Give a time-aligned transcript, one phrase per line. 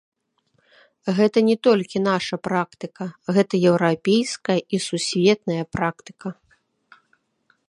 [1.19, 3.05] Гэта не толькі наша практыка,
[3.37, 6.27] гэта еўрапейская і сусветная практыка.